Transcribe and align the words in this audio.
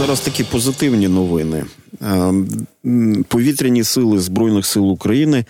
зараз 0.00 0.20
такі 0.20 0.44
позитивні 0.44 1.08
новини. 1.08 1.64
Е, 2.02 2.32
повітряні 3.28 3.84
сили 3.84 4.18
Збройних 4.18 4.66
сил 4.66 4.90
України 4.90 5.44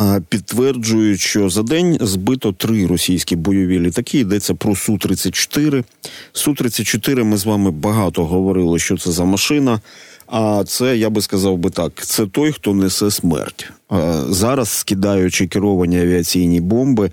е, 0.00 0.22
підтверджують, 0.28 1.20
що 1.20 1.48
за 1.48 1.62
день 1.62 1.98
збито 2.00 2.52
три 2.52 2.86
російські 2.86 3.36
бойові 3.36 3.80
літаки. 3.80 4.18
Йдеться 4.18 4.54
про 4.54 4.76
су 4.76 4.98
34 4.98 5.84
Су 6.32 6.54
34 6.54 7.24
Ми 7.24 7.36
з 7.36 7.46
вами 7.46 7.70
багато 7.70 8.24
говорили, 8.24 8.78
що 8.78 8.98
це 8.98 9.10
за 9.10 9.24
машина. 9.24 9.80
А 10.26 10.64
це 10.66 10.96
я 10.96 11.10
би 11.10 11.22
сказав 11.22 11.58
би 11.58 11.70
так: 11.70 11.92
це 12.06 12.26
той, 12.26 12.52
хто 12.52 12.74
несе 12.74 13.10
смерть. 13.10 13.70
Зараз 14.28 14.68
скидаючи 14.68 15.46
керовані 15.46 16.00
авіаційні 16.00 16.60
бомби 16.60 17.10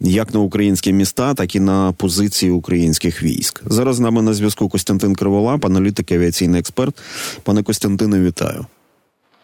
як 0.00 0.34
на 0.34 0.40
українські 0.40 0.92
міста, 0.92 1.34
так 1.34 1.54
і 1.54 1.60
на 1.60 1.92
позиції 1.92 2.52
українських 2.52 3.22
військ. 3.22 3.62
Зараз 3.66 3.96
з 3.96 4.00
нами 4.00 4.22
на 4.22 4.34
зв'язку 4.34 4.68
Костянтин 4.68 5.14
Криволап, 5.14 5.64
аналітик, 5.64 6.12
авіаційний 6.12 6.60
експерт. 6.60 6.94
Пане 7.42 7.62
Костянтине, 7.62 8.20
вітаю. 8.20 8.66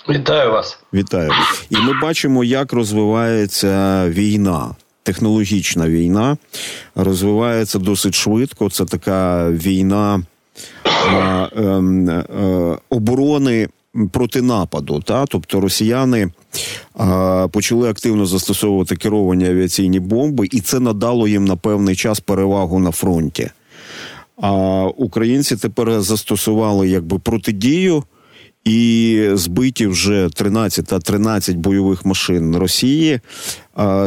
Вітаю 0.08 0.52
вас. 0.52 0.78
Вітаю. 0.94 1.30
І 1.70 1.76
ми 1.76 2.00
бачимо, 2.02 2.44
як 2.44 2.72
розвивається 2.72 4.04
війна. 4.08 4.74
Технологічна 5.02 5.88
війна 5.88 6.36
розвивається 6.94 7.78
досить 7.78 8.14
швидко. 8.14 8.70
Це 8.70 8.84
така 8.84 9.50
війна 9.50 10.22
оборони 12.90 13.68
проти 14.12 14.42
нападу. 14.42 15.00
Та? 15.00 15.26
Тобто 15.26 15.60
росіяни 15.60 16.28
почали 17.50 17.90
активно 17.90 18.26
застосовувати 18.26 18.96
керовані 18.96 19.46
авіаційні 19.46 20.00
бомби, 20.00 20.48
і 20.50 20.60
це 20.60 20.80
надало 20.80 21.28
їм 21.28 21.44
на 21.44 21.56
певний 21.56 21.96
час 21.96 22.20
перевагу 22.20 22.78
на 22.78 22.90
фронті. 22.90 23.50
А 24.36 24.52
українці 24.96 25.56
тепер 25.56 26.00
застосували 26.00 26.88
якби 26.88 27.18
протидію. 27.18 28.04
І 28.64 29.28
збиті 29.32 29.86
вже 29.86 30.28
13 30.34 30.86
та 30.86 30.98
13 30.98 31.56
бойових 31.56 32.04
машин 32.04 32.56
Росії 32.56 33.20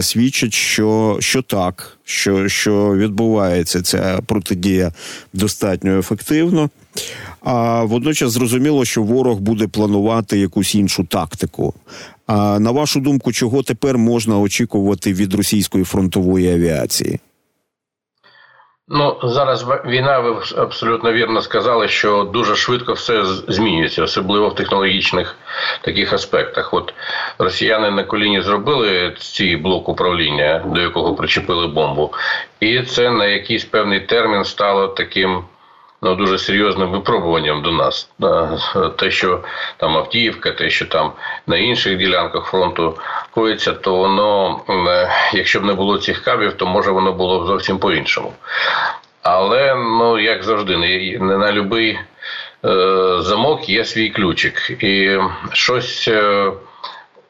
свідчать, 0.02 0.54
що 0.54 1.18
що 1.20 1.42
так, 1.42 1.98
що 2.04 2.48
що 2.48 2.96
відбувається 2.96 3.82
ця 3.82 4.22
протидія 4.26 4.92
достатньо 5.34 6.00
ефективно. 6.00 6.70
А 7.44 7.84
водночас 7.84 8.32
зрозуміло, 8.32 8.86
що 8.86 9.04
ворог 9.04 9.40
буде 9.40 9.68
планувати 9.68 10.40
якусь 10.40 10.76
іншу 10.76 11.04
тактику. 11.04 11.74
А 12.28 12.60
на 12.60 12.72
вашу 12.72 13.00
думку, 13.00 13.32
чого 13.32 13.64
тепер 13.64 13.98
можна 13.98 14.40
очікувати 14.40 15.14
від 15.14 15.34
російської 15.34 15.84
фронтової 15.84 16.54
авіації? 16.54 17.20
Ну 18.88 19.18
зараз 19.24 19.66
війна, 19.86 20.20
ви 20.20 20.42
абсолютно 20.58 21.14
вірно 21.14 21.42
сказали, 21.42 21.88
що 21.88 22.24
дуже 22.24 22.56
швидко 22.56 22.94
все 22.94 23.26
змінюється, 23.48 24.04
особливо 24.04 24.50
в 24.50 24.56
технологічних 24.56 25.36
таких 25.82 26.14
аспектах. 26.14 26.74
От 26.74 26.94
росіяни 27.38 27.92
на 27.92 28.04
коліні 28.04 28.42
зробили 28.42 29.16
ці 29.20 29.58
блок 29.58 29.90
управління, 29.90 30.66
до 30.74 30.82
якого 30.82 31.16
причепили 31.16 31.68
бомбу, 31.68 32.14
і 32.60 32.82
це 32.82 33.12
на 33.12 33.26
якийсь 33.26 33.66
певний 33.66 34.00
термін 34.00 34.46
стало 34.46 34.88
таким 34.88 35.44
ну, 36.02 36.16
дуже 36.16 36.38
серйозним 36.38 36.92
випробуванням 36.92 37.62
до 37.62 37.72
нас. 37.72 38.10
Те, 38.98 39.12
що 39.12 39.40
там 39.78 39.98
Автіївка, 39.98 40.52
те, 40.52 40.70
що 40.70 40.86
там 40.86 41.12
на 41.48 41.58
інших 41.58 41.98
ділянках 41.98 42.46
фронту 42.46 42.98
коїться, 43.32 43.74
то 43.74 43.96
воно, 43.96 44.60
е, 44.70 45.10
якщо 45.34 45.60
б 45.60 45.64
не 45.64 45.74
було 45.74 45.98
цих 45.98 46.24
кабів, 46.24 46.54
то 46.54 46.66
може 46.66 46.92
воно 46.92 47.14
було 47.14 47.44
б 47.44 47.48
зовсім 47.48 47.78
по-іншому. 47.78 48.34
Але 49.22 49.76
ну 49.76 50.20
як 50.20 50.44
завжди, 50.44 50.78
не 50.78 51.38
на 51.38 51.62
будь-який 51.62 52.00
е, 52.66 53.22
замок 53.22 53.70
є 53.70 53.86
свій 53.86 54.10
ключик, 54.10 54.84
і 54.84 55.20
щось. 55.52 56.08
Е, 56.08 56.52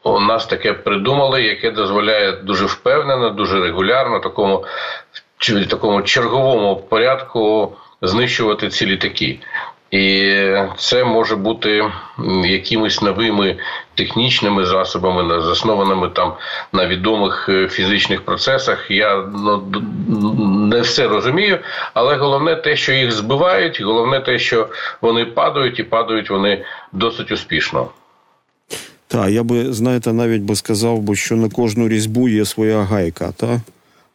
у 0.06 0.20
нас 0.20 0.46
таке 0.46 0.74
придумали, 0.74 1.44
яке 1.44 1.72
дозволяє 1.72 2.32
дуже 2.32 2.66
впевнено, 2.66 3.30
дуже 3.30 3.60
регулярно, 3.60 4.20
такому 4.20 4.66
такому 5.70 6.02
черговому 6.02 6.76
порядку 6.76 7.74
знищувати 8.08 8.70
ці 8.70 8.86
літаки. 8.86 9.40
І 9.92 10.34
це 10.78 11.04
може 11.04 11.36
бути 11.36 11.92
якимись 12.44 13.02
новими 13.02 13.58
технічними 13.96 14.66
засобами, 14.66 15.42
заснованими 15.42 16.10
там 16.10 16.34
на 16.74 16.88
відомих 16.88 17.50
е, 17.50 17.68
фізичних 17.68 18.22
процесах. 18.22 18.92
Я 18.92 19.26
ну, 19.36 19.64
не 20.72 20.82
все 20.82 21.08
розумію, 21.08 21.60
але 21.94 22.16
головне 22.16 22.56
те, 22.56 22.76
що 22.76 22.92
їх 22.92 23.12
збивають, 23.12 23.82
головне 23.82 24.20
те, 24.20 24.40
що 24.40 24.70
вони 25.02 25.26
падають, 25.26 25.80
і 25.80 25.84
падають 25.84 26.30
вони 26.30 26.66
досить 26.92 27.32
успішно. 27.32 27.88
Так, 29.08 29.30
я 29.30 29.44
би 29.44 29.74
знаєте, 29.74 30.14
навіть 30.14 30.42
би 30.42 30.56
сказав, 30.56 31.00
би, 31.00 31.16
що 31.16 31.36
на 31.36 31.50
кожну 31.50 31.88
різьбу 31.88 32.30
є 32.30 32.46
своя 32.46 32.82
гайка, 32.82 33.32
так? 33.38 33.60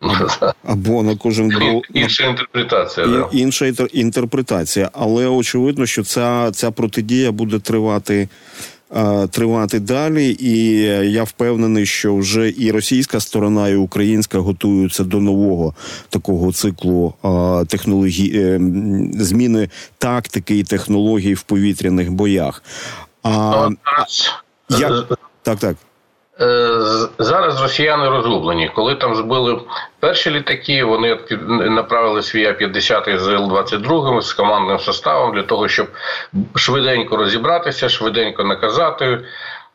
Або 0.64 1.02
на 1.02 1.16
кожен 1.16 1.52
гол 1.52 1.82
інша 1.94 2.24
інтерпретація. 2.24 3.06
Да. 3.06 3.28
Інша 3.32 3.66
інтерпретація, 3.92 4.90
але 4.92 5.26
очевидно, 5.26 5.86
що 5.86 6.04
ця 6.04 6.50
ця 6.50 6.70
протидія 6.70 7.32
буде 7.32 7.58
тривати. 7.58 8.28
Тривати 9.30 9.80
далі, 9.80 10.36
і 10.40 10.80
я 11.12 11.24
впевнений, 11.24 11.86
що 11.86 12.16
вже 12.16 12.52
і 12.58 12.70
російська 12.70 13.20
сторона, 13.20 13.68
і 13.68 13.76
українська 13.76 14.38
готуються 14.38 15.04
до 15.04 15.20
нового 15.20 15.74
такого 16.08 16.52
циклу 16.52 17.14
технології 17.68 18.38
е, 18.38 18.60
зміни 19.12 19.68
тактики 19.98 20.58
і 20.58 20.62
технологій 20.62 21.34
в 21.34 21.42
повітряних 21.42 22.12
боях. 22.12 22.62
А, 23.22 23.68
я... 24.70 25.04
Так, 25.42 25.58
так. 25.58 25.76
Е, 26.40 26.80
зараз 27.18 27.62
росіяни 27.62 28.08
розгублені. 28.08 28.70
Коли 28.74 28.94
там 28.94 29.14
збили 29.14 29.60
перші 30.00 30.30
літаки, 30.30 30.84
вони 30.84 31.18
направили 31.48 32.22
свій 32.22 32.46
А-50 32.46 33.18
з 33.18 33.28
Л-22 33.28 34.20
з 34.22 34.32
командним 34.32 34.78
составом 34.78 35.34
для 35.34 35.42
того, 35.42 35.68
щоб 35.68 35.88
швиденько 36.54 37.16
розібратися, 37.16 37.88
швиденько 37.88 38.44
наказати 38.44 39.20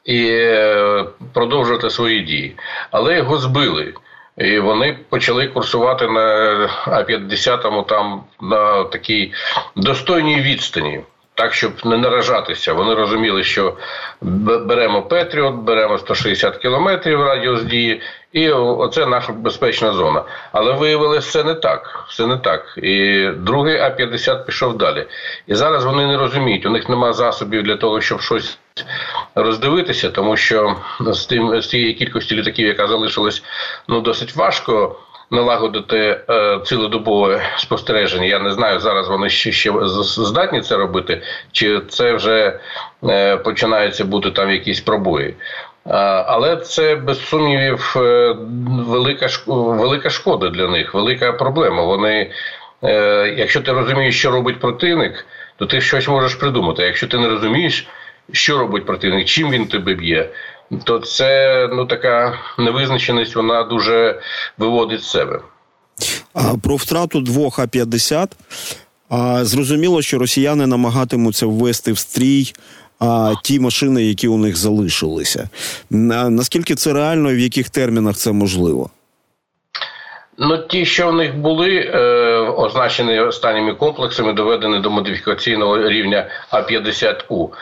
і 0.05 0.27
е, 0.31 1.05
продовжувати 1.33 1.89
свої 1.89 2.21
дії. 2.21 2.55
Але 2.91 3.15
його 3.15 3.37
збили. 3.37 3.93
І 4.37 4.59
вони 4.59 4.97
почали 5.09 5.47
курсувати 5.47 6.07
на 6.07 6.21
А-50 6.85 7.85
там 7.85 8.23
на 8.41 8.83
такій 8.83 9.33
достойній 9.75 10.41
відстані 10.41 11.01
так, 11.35 11.53
щоб 11.53 11.71
не 11.85 11.97
наражатися. 11.97 12.73
Вони 12.73 12.95
розуміли, 12.95 13.43
що 13.43 13.77
беремо 14.21 15.01
Петріот, 15.01 15.55
беремо 15.55 15.97
160 15.97 16.57
кілометрів 16.57 17.23
радіус 17.23 17.63
дії, 17.63 18.01
і 18.33 18.49
оце 18.51 19.05
наша 19.05 19.31
безпечна 19.31 19.93
зона. 19.93 20.23
Але 20.51 20.73
виявилося, 20.73 21.27
все 21.29 21.43
не 21.43 21.53
так. 21.53 22.05
Все 22.09 22.27
не 22.27 22.37
так. 22.37 22.73
І 22.77 23.27
другий 23.37 23.77
А-50 23.77 24.45
пішов 24.45 24.77
далі. 24.77 25.05
І 25.47 25.55
зараз 25.55 25.85
вони 25.85 26.07
не 26.07 26.17
розуміють, 26.17 26.65
у 26.65 26.69
них 26.69 26.89
немає 26.89 27.13
засобів 27.13 27.63
для 27.63 27.75
того, 27.75 28.01
щоб 28.01 28.21
щось 28.21 28.57
роздивитися, 29.35 30.09
тому 30.09 30.37
що 30.37 30.75
з 30.99 31.25
тим 31.25 31.61
з 31.61 31.67
тієї 31.67 31.93
кількості 31.93 32.35
літаків, 32.35 32.67
яка 32.67 32.87
залишилась, 32.87 33.43
ну 33.87 34.01
досить 34.01 34.35
важко 34.35 34.95
налагодити 35.31 36.19
е, 36.29 36.59
цілодобове 36.65 37.41
спостереження. 37.57 38.25
Я 38.25 38.39
не 38.39 38.51
знаю, 38.51 38.79
зараз 38.79 39.07
вони 39.07 39.29
ще 39.29 39.51
ще 39.51 39.71
здатні 40.07 40.61
це 40.61 40.77
робити, 40.77 41.21
чи 41.51 41.79
це 41.79 42.13
вже 42.13 42.59
е, 43.09 43.37
починаються 43.37 44.05
бути 44.05 44.31
там 44.31 44.51
якісь 44.51 44.79
пробої. 44.79 45.35
Але 46.27 46.57
це 46.57 46.95
без 46.95 47.25
сумнівів 47.25 47.93
е, 47.97 48.35
велика 48.69 49.27
велика 49.47 50.09
шкода 50.09 50.49
для 50.49 50.67
них, 50.67 50.93
велика 50.93 51.31
проблема. 51.31 51.83
Вони, 51.83 52.31
е, 52.83 53.33
якщо 53.37 53.61
ти 53.61 53.71
розумієш, 53.71 54.19
що 54.19 54.31
робить 54.31 54.59
противник, 54.59 55.25
то 55.57 55.65
ти 55.65 55.81
щось 55.81 56.07
можеш 56.07 56.35
придумати. 56.35 56.83
Якщо 56.83 57.07
ти 57.07 57.17
не 57.17 57.29
розумієш, 57.29 57.87
що 58.31 58.57
робить 58.57 58.85
противник, 58.85 59.27
чим 59.27 59.51
він 59.51 59.67
тебе 59.67 59.93
б'є, 59.93 60.29
то 60.83 60.99
це 60.99 61.69
ну 61.73 61.85
така 61.85 62.39
невизначеність, 62.57 63.35
вона 63.35 63.63
дуже 63.63 64.21
виводить 64.57 65.03
з 65.03 65.09
себе. 65.09 65.39
А 66.33 66.57
про 66.63 66.75
втрату 66.75 67.21
двох 67.21 67.59
А-50 67.59 68.27
а, 69.09 69.45
зрозуміло, 69.45 70.01
що 70.01 70.17
росіяни 70.17 70.67
намагатимуться 70.67 71.45
ввести 71.45 71.91
в 71.91 71.97
стрій 71.97 72.53
а, 72.99 73.33
ті 73.43 73.59
машини, 73.59 74.03
які 74.03 74.27
у 74.27 74.37
них 74.37 74.57
залишилися. 74.57 75.49
Наскільки 75.89 76.75
це 76.75 76.93
реально 76.93 77.31
і 77.31 77.35
в 77.35 77.39
яких 77.39 77.69
термінах 77.69 78.15
це 78.15 78.31
можливо? 78.31 78.89
Ну, 80.37 80.57
ті, 80.57 80.85
що 80.85 81.07
в 81.07 81.13
них 81.13 81.37
були, 81.37 81.75
е, 81.75 81.99
означені 82.39 83.19
останніми 83.19 83.73
комплексами, 83.73 84.33
доведені 84.33 84.79
до 84.79 84.89
модифікаційного 84.89 85.89
рівня 85.89 86.27
А-50У. 86.49 87.45
Е, 87.45 87.55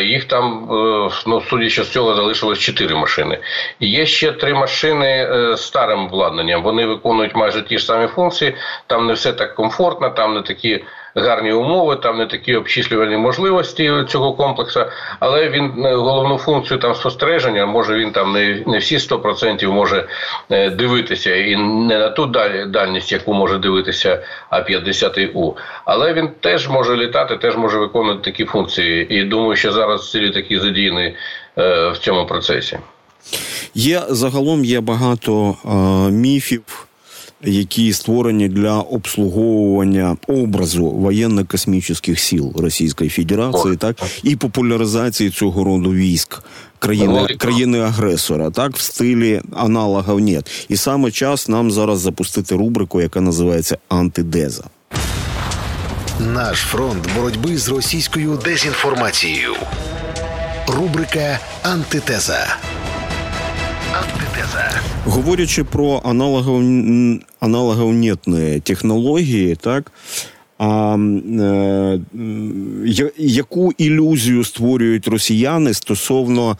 їх 0.00 0.24
там, 0.24 0.68
е, 0.70 1.10
ну 1.26 1.40
судячи 1.40 1.82
з 1.82 1.90
цього, 1.90 2.14
залишилось 2.14 2.58
чотири 2.58 2.94
машини. 2.94 3.38
І 3.80 3.90
Є 3.90 4.06
ще 4.06 4.32
три 4.32 4.54
машини 4.54 5.06
е, 5.06 5.56
з 5.56 5.66
старим 5.66 5.98
обладнанням. 5.98 6.62
Вони 6.62 6.86
виконують 6.86 7.34
майже 7.34 7.62
ті 7.62 7.78
ж 7.78 7.84
самі 7.84 8.06
функції. 8.06 8.54
Там 8.86 9.06
не 9.06 9.12
все 9.12 9.32
так 9.32 9.54
комфортно, 9.54 10.10
там 10.10 10.34
не 10.34 10.42
такі 10.42 10.84
гарні 11.14 11.52
умови, 11.52 11.96
там 11.96 12.18
не 12.18 12.26
такі 12.26 12.56
обчислювальні 12.56 13.16
можливості 13.16 13.92
цього 14.08 14.32
комплексу, 14.32 14.84
але 15.20 15.48
він 15.48 15.84
е, 15.84 15.94
головну 15.94 16.38
функцію 16.38 16.78
там 16.80 16.94
спостереження, 16.94 17.66
може 17.66 17.98
він 17.98 18.12
там 18.12 18.32
не 18.32 18.62
не 18.66 18.78
всі 18.78 18.96
100% 18.96 19.72
може 19.72 20.08
е, 20.50 20.70
дивитися, 20.70 21.36
і 21.36 21.56
не 21.56 21.98
на 21.98 22.08
ту 22.08 22.26
дальність, 22.66 23.12
яку 23.12 23.34
може 23.34 23.58
дивитися 23.58 24.22
А-50У, 24.50 25.54
але 25.84 26.14
він 26.14 26.28
теж 26.40 26.68
може 26.68 26.96
літати, 26.96 27.36
теж 27.36 27.56
може 27.56 27.78
виконувати 27.78 28.30
такі 28.30 28.44
функції. 28.44 29.14
І 29.14 29.24
думаю, 29.24 29.56
що 29.56 29.72
зараз 29.72 30.10
ці 30.10 30.20
літаки 30.20 30.60
задіяні 30.60 31.16
е, 31.58 31.88
в 31.88 31.98
цьому 31.98 32.26
процесі. 32.26 32.78
Є 33.74 34.02
загалом 34.08 34.64
є 34.64 34.80
багато 34.80 35.56
е, 35.64 35.68
міфів 36.10 36.86
які 37.44 37.92
створені 37.92 38.48
для 38.48 38.80
обслуговування 38.80 40.16
образу 40.26 40.86
воєнно-космічних 40.90 42.18
сил 42.18 42.52
Російської 42.56 43.10
Федерації, 43.10 43.76
так 43.76 43.96
і 44.22 44.36
популяризації 44.36 45.30
цього 45.30 45.64
роду 45.64 45.92
військ 45.92 46.42
країни 46.78 47.26
країни 47.38 47.80
агресора, 47.80 48.50
так 48.50 48.76
в 48.76 48.80
стилі 48.80 49.40
аналогів 49.56 50.20
нет. 50.20 50.66
І 50.68 50.76
саме 50.76 51.10
час 51.10 51.48
нам 51.48 51.70
зараз 51.70 52.00
запустити 52.00 52.56
рубрику, 52.56 53.00
яка 53.00 53.20
називається 53.20 53.78
Антидеза. 53.88 54.64
Наш 56.20 56.58
фронт 56.58 57.08
боротьби 57.16 57.58
з 57.58 57.68
російською 57.68 58.38
дезінформацією. 58.44 59.54
Рубрика 60.68 61.38
Антитеза. 61.62 62.56
Антитеза. 63.92 64.70
Говорячи 65.04 65.64
про 65.64 66.00
аналогов, 67.42 67.76
аналоговнітні 67.76 68.60
технології, 68.60 69.56
так. 69.56 69.92
А 70.58 70.96
е, 70.96 72.00
яку 73.18 73.72
ілюзію 73.78 74.44
створюють 74.44 75.08
росіяни 75.08 75.74
стосовно 75.74 76.56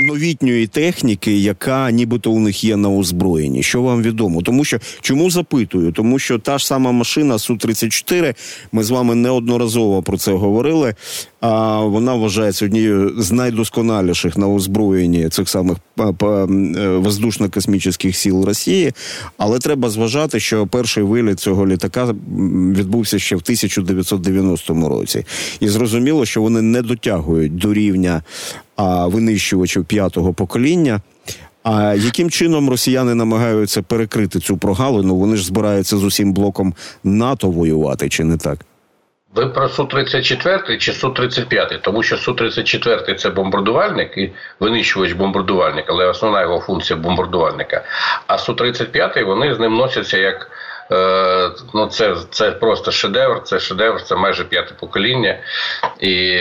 новітньої 0.00 0.66
техніки, 0.66 1.38
яка 1.38 1.90
нібито 1.90 2.30
у 2.30 2.40
них 2.40 2.64
є 2.64 2.76
на 2.76 2.90
озброєнні. 2.90 3.62
Що 3.62 3.82
вам 3.82 4.02
відомо? 4.02 4.42
Тому 4.42 4.64
що 4.64 4.78
чому 5.00 5.30
запитую? 5.30 5.92
Тому 5.92 6.18
що 6.18 6.38
та 6.38 6.58
ж 6.58 6.66
сама 6.66 6.92
машина 6.92 7.38
су 7.38 7.56
34 7.56 8.34
ми 8.72 8.84
з 8.84 8.90
вами 8.90 9.14
неодноразово 9.14 10.02
про 10.02 10.18
це 10.18 10.32
говорили. 10.32 10.94
А 11.40 11.80
вона 11.80 12.14
вважається 12.14 12.64
однією 12.64 13.14
з 13.18 13.32
найдосконаліших 13.32 14.36
на 14.36 14.48
озброєнні 14.48 15.28
цих 15.28 15.48
самих 15.48 15.78
е, 15.98 16.02
воздушно-космічних 16.96 18.16
сил 18.16 18.44
Росії. 18.44 18.92
Але 19.38 19.58
треба 19.58 19.90
зважати, 19.90 20.40
що 20.40 20.66
перший 20.66 21.02
виліт 21.02 21.40
цього 21.40 21.66
літака 21.66 22.14
відбувся 22.76 23.18
ще 23.18 23.36
в 23.36 23.38
1990 23.38 24.88
році, 24.88 25.24
і 25.60 25.68
зрозуміло, 25.68 26.26
що 26.26 26.42
вони 26.42 26.62
не 26.62 26.82
дотягують 26.82 27.56
до 27.56 27.74
рівня 27.74 28.22
а, 28.76 29.06
винищувачів 29.06 29.84
п'ятого 29.84 30.32
покоління. 30.32 31.00
А 31.62 31.94
яким 31.94 32.30
чином 32.30 32.70
росіяни 32.70 33.14
намагаються 33.14 33.82
перекрити 33.82 34.40
цю 34.40 34.56
прогалину? 34.56 35.16
Вони 35.16 35.36
ж 35.36 35.46
збираються 35.46 35.96
з 35.96 36.04
усім 36.04 36.32
блоком 36.32 36.74
НАТО 37.04 37.50
воювати, 37.50 38.08
чи 38.08 38.24
не 38.24 38.36
так? 38.36 38.58
Ви 39.34 39.46
про 39.46 39.68
су 39.68 39.84
34 39.84 40.78
чи 40.78 40.92
су 40.92 41.10
35 41.10 41.82
тому 41.82 42.02
що 42.02 42.16
су 42.16 42.34
34 42.34 43.14
це 43.14 43.30
бомбардувальник 43.30 44.18
і 44.18 44.32
винищувач 44.60 45.12
бомбардувальник, 45.12 45.84
але 45.88 46.06
основна 46.06 46.42
його 46.42 46.60
функція 46.60 46.98
бомбардувальника. 46.98 47.84
А 48.26 48.38
су 48.38 48.54
35 48.54 49.22
вони 49.26 49.54
з 49.54 49.60
ним 49.60 49.74
носяться 49.74 50.18
як 50.18 50.50
ну 51.74 51.86
це 51.90 52.16
це 52.30 52.50
просто 52.50 52.90
шедевр, 52.90 53.42
це 53.42 53.60
шедевр, 53.60 54.02
це 54.02 54.16
майже 54.16 54.44
п'яте 54.44 54.74
покоління. 54.80 55.38
І 56.00 56.40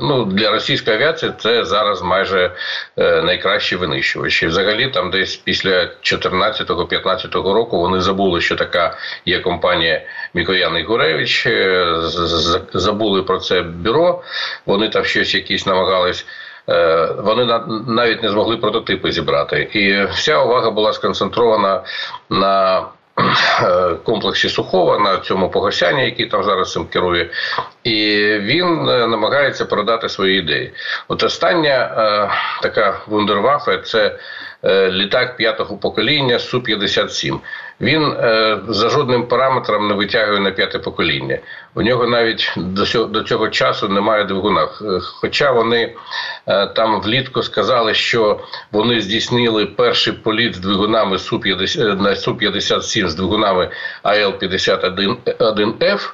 ну, 0.00 0.24
для 0.24 0.50
російської 0.50 0.96
авіації 0.96 1.32
це 1.38 1.64
зараз 1.64 2.02
майже 2.02 2.50
е, 2.98 3.22
найкращі 3.22 3.76
винищувачі. 3.76 4.46
Взагалі, 4.46 4.88
там 4.88 5.10
десь 5.10 5.36
після 5.36 5.82
14-15 6.02 7.52
року 7.52 7.78
вони 7.78 8.00
забули, 8.00 8.40
що 8.40 8.56
така 8.56 8.96
є 9.26 9.40
компанія 9.40 10.02
Мікоян 10.34 10.78
і 10.78 10.82
Гуревич. 10.82 11.46
Е, 11.46 11.96
забули 12.74 13.22
про 13.22 13.38
це 13.38 13.62
бюро. 13.62 14.22
Вони 14.66 14.88
там 14.88 15.04
щось 15.04 15.34
якісь 15.34 15.66
намагались. 15.66 16.26
Вони 17.16 17.60
навіть 17.86 18.22
не 18.22 18.30
змогли 18.30 18.56
прототипи 18.56 19.12
зібрати, 19.12 19.68
і 19.72 20.04
вся 20.04 20.42
увага 20.42 20.70
була 20.70 20.92
сконцентрована 20.92 21.82
на 22.30 22.82
Е, 22.82 23.03
комплексі 24.04 24.48
Сухова 24.48 24.98
на 24.98 25.18
цьому 25.18 25.50
Погосяні, 25.50 26.04
який 26.04 26.26
там 26.26 26.44
зараз 26.44 26.72
цим 26.72 26.86
керує, 26.86 27.30
і 27.84 27.94
він 28.40 28.88
е, 28.88 29.06
намагається 29.06 29.64
продати 29.64 30.08
свої 30.08 30.38
ідеї. 30.38 30.72
От 31.08 31.22
остання 31.22 31.94
е, 31.98 32.30
така 32.62 33.00
вундервафе 33.06 33.78
це 33.78 34.18
літак 34.90 35.36
п'ятого 35.36 35.76
покоління 35.76 36.38
су 36.38 36.62
57 36.62 37.40
він 37.80 38.02
е, 38.02 38.58
за 38.68 38.88
жодним 38.88 39.26
параметром 39.26 39.88
не 39.88 39.94
витягує 39.94 40.40
на 40.40 40.50
п'яте 40.50 40.78
покоління. 40.78 41.38
У 41.74 41.82
нього 41.82 42.06
навіть 42.06 42.52
до 42.56 42.86
цього, 42.86 43.04
до 43.04 43.22
цього 43.22 43.48
часу 43.48 43.88
немає 43.88 44.24
двигуна. 44.24 44.68
Хоча 45.02 45.52
вони 45.52 45.94
е, 46.46 46.66
там 46.66 47.00
влітку 47.00 47.42
сказали, 47.42 47.94
що 47.94 48.40
вони 48.72 49.00
здійснили 49.00 49.66
перший 49.66 50.12
політ 50.12 50.54
з 50.54 50.58
двигунами 50.58 51.18
су 51.18 51.40
50 51.40 51.82
е, 51.82 51.94
на 51.94 52.16
су 52.16 52.36
57 52.36 53.08
з 53.08 53.14
двигунами 53.14 53.70
АЛ 54.02 54.32
51 54.32 55.74
ф 55.82 56.12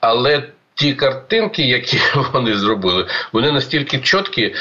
але 0.00 0.42
ті 0.80 0.94
картинки, 0.94 1.62
які 1.62 1.98
вони 2.32 2.54
зробили, 2.54 3.06
вони 3.32 3.52
настільки 3.52 3.98
чіткі 3.98 4.54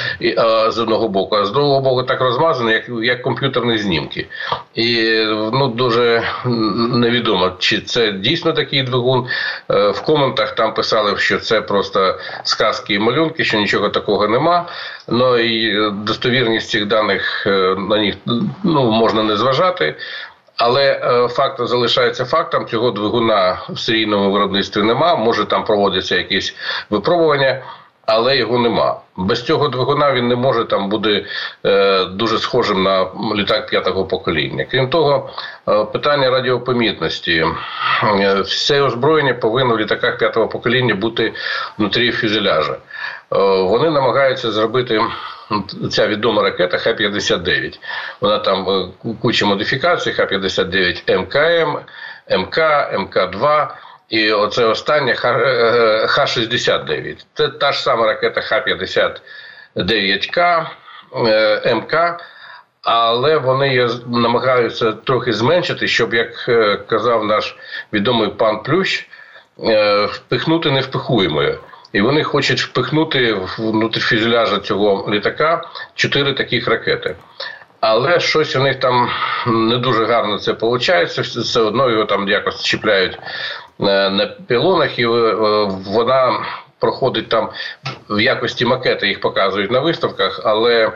з 0.68 0.78
одного 0.78 1.08
боку, 1.08 1.36
а 1.36 1.46
з 1.46 1.52
другого 1.52 1.82
боку 1.82 2.04
так 2.04 2.22
розмазані, 2.22 2.72
як 2.72 2.84
як 3.04 3.22
комп'ютерні 3.22 3.78
знімки. 3.78 4.28
І 4.76 5.14
ну 5.54 5.68
дуже 5.68 6.24
невідомо, 6.76 7.52
чи 7.60 7.82
це 7.82 8.12
дійсно 8.12 8.52
такий 8.54 8.84
двигун. 8.84 9.28
Е, 9.72 9.90
в 9.90 10.02
коментах 10.02 10.56
там 10.56 10.74
писали, 10.74 11.18
що 11.18 11.40
це 11.40 11.62
просто 11.62 12.20
сказки 12.44 12.94
і 12.94 13.00
малюнки, 13.00 13.44
що 13.44 13.58
нічого 13.58 13.90
такого 13.90 14.28
нема. 14.28 14.66
Ну 15.08 15.38
і 15.38 15.90
достовірність 15.92 16.70
цих 16.70 16.86
даних 16.86 17.48
е, 17.48 17.76
на 17.78 17.98
них 17.98 18.16
ну 18.64 18.92
можна 18.92 19.24
не 19.24 19.38
зважати. 19.38 19.96
Але 20.60 20.84
е, 20.84 21.28
факт 21.28 21.68
залишається 21.68 22.26
фактом. 22.26 22.66
Цього 22.66 22.92
двигуна 22.92 23.62
в 23.70 23.80
серійному 23.80 24.32
виробництві 24.32 24.82
нема. 24.82 25.16
Може 25.16 25.46
там 25.46 25.66
проводяться 25.66 26.16
якісь 26.16 26.56
випробування, 26.90 27.64
але 28.06 28.38
його 28.38 28.60
нема. 28.60 29.00
Без 29.18 29.46
цього 29.46 29.68
двигуна 29.68 30.14
він 30.14 30.28
не 30.28 30.36
може 30.36 30.66
там 30.66 30.90
бути 30.90 31.26
е, 31.66 32.06
дуже 32.06 32.38
схожим 32.38 32.84
на 32.84 33.08
літак 33.36 33.68
п'ятого 33.68 34.06
покоління. 34.06 34.66
Крім 34.72 34.90
того, 34.90 35.30
е, 35.68 35.84
питання 35.84 36.30
радіопомітності. 36.30 37.46
Е, 38.04 38.42
все 38.42 38.82
озброєння 38.82 39.34
повинно 39.34 39.76
в 39.76 39.80
літаках 39.80 40.18
п'ятого 40.18 40.48
покоління 40.48 40.96
бути 40.96 41.34
внутрі 41.78 42.12
фюзеляжа. 42.12 42.74
Е, 42.74 42.78
вони 43.64 43.90
намагаються 43.90 44.52
зробити 44.52 45.02
ця 45.92 46.08
відома 46.08 46.44
ракета 46.44 46.78
Х-59. 46.78 47.80
Вона 48.22 48.40
там 48.40 48.70
е, 48.70 48.88
куча 49.22 49.46
модифікацій, 49.46 50.12
Х-59 50.12 51.20
МКМ, 51.20 51.78
МК, 52.40 52.58
МК-2. 52.94 53.68
І 54.10 54.32
оце 54.32 54.66
останнє 54.66 55.16
Х-69. 55.16 57.26
Це 57.34 57.48
та 57.48 57.72
ж 57.72 57.82
сама 57.82 58.06
ракета 58.06 58.42
Х-59К, 58.42 60.66
е, 61.28 61.76
МК. 61.76 62.20
Але 62.82 63.38
вони 63.38 63.68
її 63.68 63.90
намагаються 64.08 64.92
трохи 64.92 65.34
зменшити, 65.34 65.88
щоб, 65.88 66.14
як 66.14 66.50
е, 66.50 66.78
казав 66.88 67.26
наш 67.26 67.56
відомий 67.94 68.30
пан 68.30 68.64
Плющ, 68.64 69.08
впихнути 70.12 70.72
невпихуємою. 70.72 71.60
І 71.94 72.02
вони 72.02 72.24
хочуть 72.24 72.62
впихнути 72.62 73.38
внутрі 73.58 74.02
фюзеляжа 74.02 74.60
цього 74.60 75.12
літака 75.12 75.62
чотири 75.96 76.34
таких 76.34 76.68
ракети. 76.68 77.16
Але 77.80 78.20
щось 78.20 78.56
у 78.56 78.60
них 78.60 78.80
там 78.80 79.10
не 79.48 79.78
дуже 79.78 80.06
гарно 80.06 80.38
це 80.38 80.52
виходить. 80.52 81.10
Все 81.10 81.60
одно 81.60 81.90
його 81.90 82.06
там 82.06 82.28
якось 82.28 82.64
чіпляють 82.64 83.20
е, 83.82 84.10
на 84.10 84.26
пілонах, 84.26 85.00
і 85.00 85.04
е, 85.04 85.08
вона 85.86 86.46
проходить 86.80 87.30
там 87.30 87.50
в 88.10 88.20
якості 88.20 88.66
макети, 88.66 89.08
їх 89.08 89.22
показують 89.22 89.72
на 89.72 89.80
виставках, 89.80 90.42
але 90.44 90.92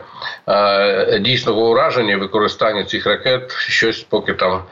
е, 0.48 1.18
дійсного 1.18 1.70
ураження 1.70 2.16
використання 2.16 2.84
цих 2.84 3.06
ракет 3.06 3.52
щось 3.52 4.02
поки 4.02 4.34
там 4.34 4.62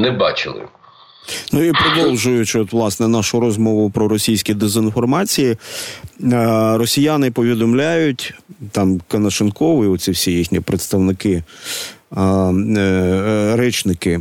не 0.00 0.10
бачили. 0.10 0.62
Ну 1.52 1.62
і 1.62 1.72
продовжуючи 1.72 2.58
от, 2.58 2.72
власне 2.72 3.08
нашу 3.08 3.40
розмову 3.40 3.90
про 3.90 4.08
російські 4.08 4.54
дезінформації, 4.54 5.50
е, 5.50 5.56
росіяни 6.76 7.30
повідомляють 7.30 8.34
там 8.72 9.00
Канашенкові, 9.08 9.86
оці 9.86 10.10
всі 10.10 10.32
їхні 10.32 10.60
представники 10.60 11.42
речники 13.54 14.20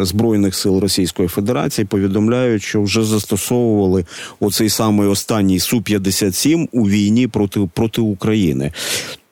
збройних 0.00 0.54
сил 0.54 0.78
Російської 0.78 1.28
Федерації 1.28 1.84
повідомляють, 1.84 2.62
що 2.62 2.82
вже 2.82 3.04
застосовували 3.04 4.04
оцей 4.40 4.68
самий 4.68 5.08
останній 5.08 5.58
су 5.58 5.82
57 5.82 6.68
у 6.72 6.88
війні 6.88 7.26
проти 7.26 7.68
проти 7.74 8.00
України. 8.00 8.72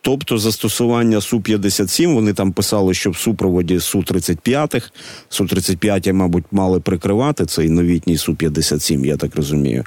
Тобто 0.02 0.38
застосування 0.38 1.20
су 1.20 1.40
57 1.40 2.14
вони 2.14 2.32
там 2.32 2.52
писали, 2.52 2.94
що 2.94 3.10
в 3.10 3.16
супроводі 3.16 3.80
су 3.80 4.02
35 4.02 4.92
су 5.28 5.46
35 5.46 6.12
мабуть, 6.12 6.44
мали 6.50 6.80
прикривати 6.80 7.46
цей 7.46 7.68
новітній 7.68 8.16
су 8.16 8.34
57 8.34 9.04
Я 9.04 9.16
так 9.16 9.36
розумію, 9.36 9.84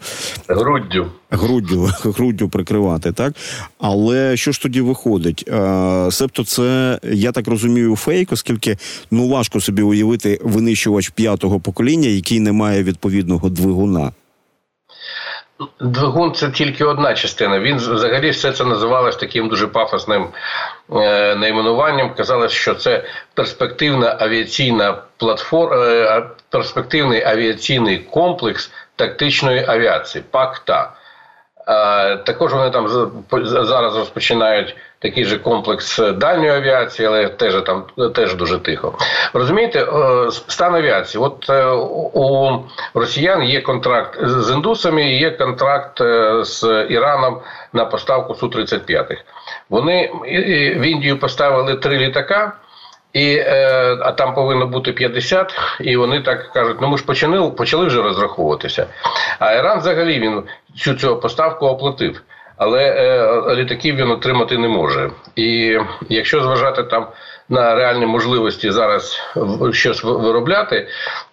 груддю 0.47 1.07
груддю 1.29 1.89
груддю 2.03 2.49
прикривати, 2.49 3.11
так 3.11 3.33
але 3.79 4.37
що 4.37 4.51
ж 4.51 4.61
тоді 4.61 4.81
виходить? 4.81 5.45
Е, 5.47 6.11
Себто, 6.11 6.43
це 6.43 6.99
я 7.03 7.31
так 7.31 7.47
розумію, 7.47 7.95
фейк, 7.95 8.31
оскільки 8.31 8.77
ну 9.11 9.29
важко 9.29 9.61
собі 9.61 9.81
уявити 9.81 10.39
винищувач 10.43 11.09
п'ятого 11.09 11.59
покоління, 11.59 12.09
який 12.09 12.39
не 12.39 12.51
має 12.51 12.83
відповідного 12.83 13.49
двигуна. 13.49 14.11
Двигун 15.79 16.33
це 16.33 16.49
тільки 16.49 16.85
одна 16.85 17.13
частина. 17.13 17.59
Він 17.59 17.77
взагалі 17.77 18.29
все 18.29 18.51
це 18.51 18.63
називалось 18.63 19.15
таким 19.15 19.49
дуже 19.49 19.67
пафосним 19.67 20.27
е, 20.93 21.35
найменуванням. 21.35 22.13
Казалось, 22.13 22.51
що 22.51 22.75
це 22.75 23.03
перспективна 23.33 24.17
авіаційна 24.19 25.01
платформа, 25.17 25.75
е, 25.75 26.29
перспективний 26.49 27.23
авіаційний 27.23 27.97
комплекс 27.97 28.71
тактичної 28.95 29.65
авіації 29.67 30.23
ПАКТА. 30.31 30.91
Також 32.25 32.53
вони 32.53 32.69
там 32.69 32.87
зараз 33.65 33.95
розпочинають 33.95 34.75
такий 34.99 35.25
же 35.25 35.37
комплекс 35.37 35.99
дальньої 35.99 36.51
авіації, 36.51 37.07
але 37.07 37.27
теж 37.27 37.61
там 37.61 37.83
теж 38.15 38.35
дуже 38.35 38.59
тихо. 38.59 38.93
Розумієте, 39.33 39.87
стан 40.29 40.75
авіації. 40.75 41.23
От 41.23 41.49
е, 41.49 41.65
у 42.13 42.59
росіян 42.93 43.43
є 43.43 43.61
контракт 43.61 44.19
з 44.21 44.51
індусами, 44.51 45.03
є 45.03 45.31
контракт 45.31 46.01
е, 46.01 46.43
з 46.43 46.85
Іраном 46.89 47.39
на 47.73 47.85
поставку 47.85 48.35
су 48.35 48.49
35 48.49 49.25
Вони 49.69 50.11
в 50.77 50.81
Індію 50.81 51.19
поставили 51.19 51.75
три 51.75 51.97
літака. 51.97 52.53
І, 53.13 53.35
е, 53.35 53.97
А 54.01 54.11
там 54.11 54.33
повинно 54.33 54.67
бути 54.67 54.91
50, 54.91 55.53
і 55.81 55.95
вони 55.95 56.21
так 56.21 56.51
кажуть, 56.53 56.77
ну 56.81 56.87
ми 56.87 56.97
ж 56.97 57.05
почали 57.05 57.51
почали 57.51 57.85
вже 57.85 58.01
розраховуватися. 58.01 58.87
А 59.39 59.53
Іран 59.53 59.79
взагалі 59.79 60.19
він 60.19 60.43
цю 60.77 60.93
цю 60.93 61.17
поставку 61.17 61.65
оплатив. 61.65 62.21
Але 62.57 62.83
е, 62.83 63.55
літаків 63.55 63.95
він 63.95 64.11
отримати 64.11 64.57
не 64.57 64.67
може. 64.67 65.11
І 65.35 65.77
якщо 66.09 66.43
зважати 66.43 66.83
там 66.83 67.07
на 67.49 67.75
реальні 67.75 68.05
можливості 68.05 68.71
зараз 68.71 69.21
щось 69.71 70.03
виробляти, 70.03 70.87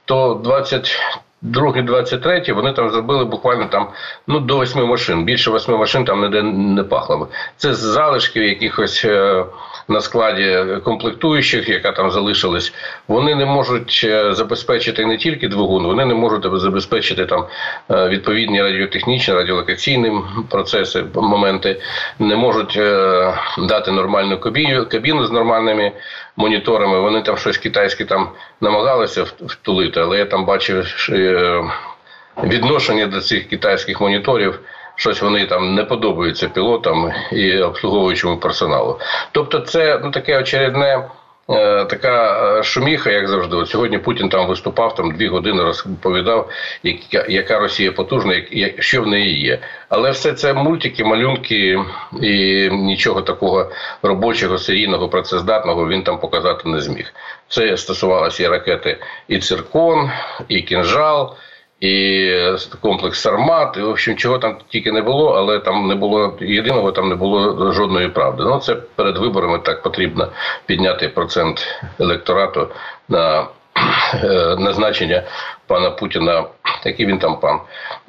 то 0.04 0.40
20 0.44 0.98
Другий, 1.42 1.82
23 1.82 2.52
вони 2.52 2.72
там 2.72 2.90
зробили 2.90 3.24
буквально 3.24 3.66
там 3.66 3.88
ну 4.26 4.40
до 4.40 4.56
восьми 4.56 4.86
машин. 4.86 5.24
Більше 5.24 5.50
восьми 5.50 5.76
машин 5.76 6.04
там 6.04 6.22
ніде 6.22 6.42
не 6.42 6.82
пахло. 6.82 7.28
Це 7.56 7.74
з 7.74 7.78
залишків 7.78 8.42
якихось 8.42 9.04
е, 9.04 9.44
на 9.88 10.00
складі 10.00 10.66
комплектуючих, 10.84 11.68
яка 11.68 11.92
там 11.92 12.10
залишилась. 12.10 12.72
Вони 13.08 13.34
не 13.34 13.44
можуть 13.46 14.00
е, 14.04 14.34
забезпечити 14.34 15.06
не 15.06 15.16
тільки 15.16 15.48
двигун, 15.48 15.86
вони 15.86 16.04
не 16.04 16.14
можуть 16.14 16.60
забезпечити 16.60 17.26
там 17.26 17.44
е, 17.90 18.08
відповідні 18.08 18.62
радіотехнічні, 18.62 19.34
радіолокаційні 19.34 20.12
процеси, 20.50 21.04
моменти, 21.14 21.80
не 22.18 22.36
можуть 22.36 22.78
дати 23.58 23.90
нормальну 23.90 24.38
кабіну, 24.38 24.86
кабіну 24.86 25.26
з 25.26 25.30
нормальними 25.30 25.92
моніторами. 26.36 27.00
Вони 27.00 27.22
там 27.22 27.36
щось 27.36 27.58
китайське 27.58 28.04
там 28.04 28.28
намагалися 28.60 29.22
втулити, 29.22 30.00
але 30.00 30.18
я 30.18 30.24
там 30.24 30.44
бачив 30.44 30.86
е, 31.10 31.64
відношення 32.44 33.06
до 33.06 33.20
цих 33.20 33.48
китайських 33.48 34.00
моніторів. 34.00 34.60
Щось 34.94 35.22
вони 35.22 35.46
там 35.46 35.74
не 35.74 35.84
подобаються 35.84 36.48
пілотам 36.48 37.12
і 37.32 37.58
обслуговуючому 37.58 38.36
персоналу. 38.36 38.98
Тобто, 39.32 39.60
це 39.60 40.00
ну 40.04 40.10
таке 40.10 40.38
очередне. 40.38 41.08
Е, 41.50 41.84
така 41.84 42.44
е, 42.58 42.62
шуміха, 42.62 43.10
як 43.10 43.28
завжди. 43.28 43.56
От 43.56 43.68
Сьогодні 43.68 43.98
Путін 43.98 44.28
там 44.28 44.46
виступав, 44.46 44.94
там 44.94 45.10
дві 45.10 45.28
години 45.28 45.62
розповідав, 45.62 46.50
яка 47.28 47.58
Росія 47.58 47.92
потужна, 47.92 48.42
що 48.78 49.02
в 49.02 49.06
неї 49.06 49.40
є. 49.40 49.58
Але 49.88 50.10
все 50.10 50.32
це 50.32 50.52
мультики, 50.52 51.04
малюнки 51.04 51.84
і 52.22 52.68
нічого 52.70 53.22
такого 53.22 53.70
робочого, 54.02 54.58
серійного, 54.58 55.08
працездатного 55.08 55.88
він 55.88 56.02
там 56.02 56.20
показати 56.20 56.68
не 56.68 56.80
зміг. 56.80 57.14
Це 57.48 57.76
стосувалося 57.76 58.42
і 58.42 58.48
ракети, 58.48 58.98
і 59.28 59.38
циркон, 59.38 60.10
і 60.48 60.62
кінжал 60.62 61.36
і 61.80 62.30
комплекс 62.80 63.20
Сармат, 63.20 63.76
і 63.76 63.80
в 63.80 63.88
общем, 63.88 64.16
чого 64.16 64.38
там 64.38 64.56
тільки 64.68 64.92
не 64.92 65.02
було, 65.02 65.28
але 65.32 65.58
там 65.58 65.88
не 65.88 65.94
було 65.94 66.38
єдиного, 66.40 66.92
там 66.92 67.08
не 67.08 67.14
було 67.14 67.72
жодної 67.72 68.08
правди. 68.08 68.42
Ну 68.42 68.58
це 68.58 68.74
перед 68.74 69.18
виборами 69.18 69.58
так 69.58 69.82
потрібно 69.82 70.28
підняти 70.66 71.08
процент 71.08 71.66
електорату 71.98 72.68
на 73.08 73.46
е, 74.24 74.56
назначення 74.58 75.22
пана 75.66 75.90
Путіна, 75.90 76.44
який 76.84 77.06
він 77.06 77.18
там 77.18 77.40
пан 77.40 77.60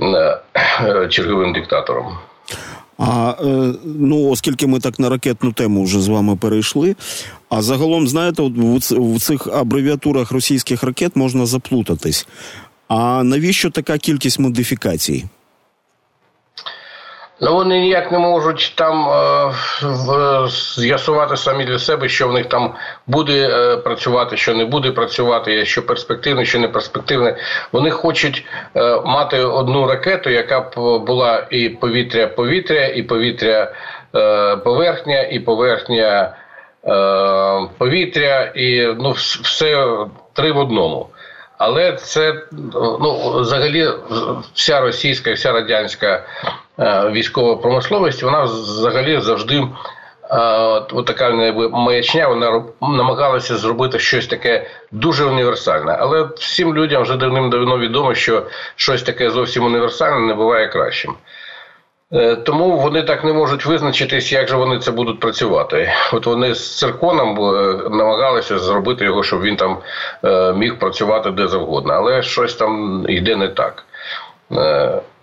е, 0.01 1.07
черговим 1.09 1.53
диктатором. 1.53 2.17
А 2.97 3.33
е, 3.41 3.73
ну, 3.83 4.29
оскільки 4.29 4.67
ми 4.67 4.79
так 4.79 4.99
на 4.99 5.09
ракетну 5.09 5.51
тему 5.51 5.83
вже 5.83 5.99
з 5.99 6.07
вами 6.07 6.35
перейшли. 6.35 6.95
А 7.49 7.61
загалом, 7.61 8.07
знаєте, 8.07 8.43
в 8.91 9.19
цих 9.19 9.47
абревіатурах 9.47 10.31
російських 10.31 10.83
ракет 10.83 11.15
можна 11.15 11.45
заплутатись. 11.45 12.27
А 12.93 13.23
навіщо 13.23 13.69
така 13.69 13.97
кількість 13.97 14.39
модифікацій? 14.39 15.25
Ну, 17.41 17.53
вони 17.53 17.79
ніяк 17.79 18.11
не 18.11 18.19
можуть 18.19 18.73
там 18.75 19.09
е, 19.09 19.51
з'ясувати 20.77 21.37
самі 21.37 21.65
для 21.65 21.79
себе, 21.79 22.09
що 22.09 22.27
в 22.27 22.33
них 22.33 22.45
там 22.45 22.73
буде 23.07 23.49
е, 23.49 23.77
працювати, 23.77 24.37
що 24.37 24.53
не 24.53 24.65
буде 24.65 24.91
працювати, 24.91 25.65
що 25.65 25.85
перспективне, 25.85 26.45
що 26.45 26.59
не 26.59 26.67
перспективне. 26.67 27.37
Вони 27.71 27.91
хочуть 27.91 28.45
е, 28.75 29.01
мати 29.05 29.39
одну 29.39 29.87
ракету, 29.87 30.29
яка 30.29 30.59
б 30.59 30.73
була 31.05 31.47
і 31.51 31.69
повітря-повітря, 31.69 32.85
і 32.85 33.03
повітря-поверхня, 33.03 35.21
і 35.21 35.39
поверхня 35.39 36.35
повітря, 37.77 38.51
і 38.55 38.95
ну, 38.99 39.11
все 39.11 39.97
три 40.33 40.51
в 40.51 40.57
одному. 40.57 41.07
Але 41.63 41.93
це 41.93 42.41
ну 42.83 43.39
взагалі 43.41 43.89
вся 44.53 44.81
російська, 44.81 45.33
вся 45.33 45.51
радянська 45.51 46.25
е, 46.79 47.09
військова 47.11 47.55
промисловість, 47.55 48.23
вона 48.23 48.43
взагалі 48.43 49.21
завжди. 49.21 49.63
Е, 50.31 51.03
така 51.05 51.29
маячня, 51.71 52.27
вона 52.27 52.63
намагалася 52.81 53.57
зробити 53.57 53.99
щось 53.99 54.27
таке 54.27 54.67
дуже 54.91 55.25
універсальне. 55.25 55.97
Але 55.99 56.29
всім 56.37 56.75
людям 56.75 57.03
вже 57.03 57.15
давним-давно 57.15 57.77
відомо, 57.77 58.15
що 58.15 58.43
щось 58.75 59.03
таке 59.03 59.29
зовсім 59.29 59.65
універсальне 59.65 60.19
не 60.19 60.33
буває 60.33 60.67
кращим. 60.67 61.13
Е, 62.13 62.35
тому 62.35 62.77
вони 62.79 63.03
так 63.03 63.23
не 63.23 63.33
можуть 63.33 63.65
визначитись, 63.65 64.31
як 64.31 64.49
же 64.49 64.55
вони 64.55 64.79
це 64.79 64.91
будуть 64.91 65.19
працювати. 65.19 65.93
От 66.13 66.25
вони 66.25 66.55
з 66.55 66.77
цирконом 66.77 67.39
е, 67.39 67.89
намагалися 67.89 68.59
зробити 68.59 69.05
його, 69.05 69.23
щоб 69.23 69.41
він 69.41 69.55
там 69.55 69.77
е, 70.23 70.53
міг 70.53 70.79
працювати 70.79 71.31
де 71.31 71.47
завгодно, 71.47 71.93
але 71.93 72.21
щось 72.21 72.55
там 72.55 73.05
йде 73.09 73.35
не 73.35 73.47
так. 73.47 73.83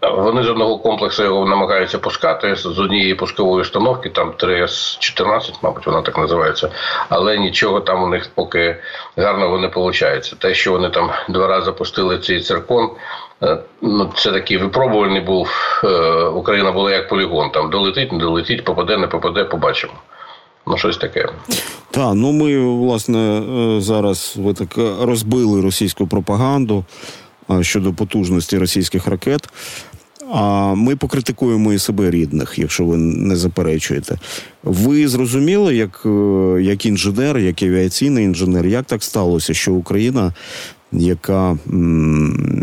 Вони 0.02 0.42
з 0.42 0.50
одного 0.50 0.78
комплексу 0.78 1.23
його 1.25 1.47
намагаються 1.47 1.99
пускати 1.99 2.57
з 2.57 2.66
однієї 2.66 3.14
пускової 3.14 3.62
установки, 3.62 4.09
там 4.09 4.33
3С-14, 4.38 5.52
мабуть, 5.62 5.87
вона 5.87 6.02
так 6.02 6.18
називається, 6.18 6.71
але 7.09 7.38
нічого 7.38 7.80
там 7.80 8.02
у 8.02 8.09
них 8.09 8.30
поки 8.35 8.76
гарного 9.16 9.59
не 9.59 9.66
виходить. 9.66 10.35
Те, 10.38 10.54
що 10.54 10.73
вони 10.73 10.90
там 10.90 11.11
два 11.28 11.47
рази 11.47 11.73
пустили 11.73 12.18
цей 12.18 12.40
циркон, 12.40 12.90
ну, 13.83 14.12
це 14.16 14.33
такий 14.33 14.57
випробувальний 14.57 15.21
був. 15.21 15.49
Е, 15.85 15.88
Україна 16.25 16.73
була 16.73 16.90
як 16.90 17.09
полігон. 17.09 17.50
Там 17.50 17.71
долетить, 17.71 18.12
не 18.12 18.18
долетить, 18.18 18.64
попаде, 18.64 18.97
не 18.97 19.07
попаде, 19.07 19.45
побачимо. 19.45 19.92
Ну, 20.66 20.76
щось 20.76 20.97
таке. 20.97 21.28
Так, 21.90 22.14
ну 22.14 22.33
ми, 22.33 22.59
власне, 22.59 23.18
е, 23.18 23.80
зараз 23.80 24.35
ви 24.38 24.54
так 24.54 24.68
розбили 25.00 25.61
російську 25.61 26.07
пропаганду 26.07 26.85
щодо 27.61 27.92
потужності 27.92 28.59
російських 28.59 29.07
ракет. 29.07 29.49
А 30.33 30.75
ми 30.75 30.97
покритикуємо 30.97 31.73
і 31.73 31.78
себе 31.78 32.11
рідних, 32.11 32.59
якщо 32.59 32.85
ви 32.85 32.97
не 32.97 33.37
заперечуєте. 33.37 34.18
Ви 34.62 35.09
зрозуміли, 35.09 35.76
як 35.76 36.07
як 36.61 36.87
інженер, 36.87 37.38
як 37.38 37.62
авіаційний 37.62 38.25
інженер, 38.25 38.66
як 38.66 38.85
так 38.85 39.02
сталося, 39.02 39.54
що 39.54 39.73
Україна 39.73 40.33
яка, 40.92 41.57